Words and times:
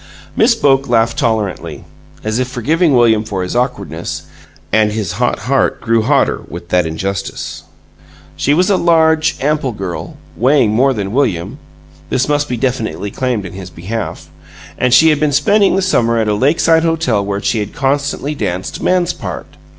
Miss 0.35 0.55
Boke 0.55 0.89
laughed 0.89 1.19
tolerantly, 1.19 1.83
as 2.23 2.39
if 2.39 2.47
forgiving 2.47 2.95
William 2.95 3.23
for 3.23 3.43
his 3.43 3.55
awkwardness, 3.55 4.23
and 4.73 4.91
his 4.91 5.11
hot 5.21 5.37
heart 5.41 5.79
grew 5.79 6.01
hotter 6.01 6.41
with 6.47 6.69
that 6.69 6.87
injustice. 6.87 7.65
She 8.35 8.55
was 8.55 8.71
a 8.71 8.77
large, 8.77 9.37
ample 9.41 9.73
girl, 9.73 10.17
weighing 10.35 10.71
more 10.71 10.95
than 10.95 11.13
William 11.13 11.59
(this 12.09 12.27
must 12.27 12.49
be 12.49 12.57
definitely 12.57 13.11
claimed 13.11 13.45
in 13.45 13.53
his 13.53 13.69
behalf), 13.69 14.27
and 14.75 14.91
she 14.91 15.09
had 15.09 15.19
been 15.19 15.31
spending 15.31 15.75
the 15.75 15.83
summer 15.83 16.17
at 16.17 16.27
a 16.27 16.33
lakeside 16.33 16.81
hotel 16.81 17.23
where 17.23 17.39
she 17.39 17.59
had 17.59 17.71
constantly 17.75 18.33
danced 18.33 18.81
"man's 18.81 19.13
part." 19.13 19.45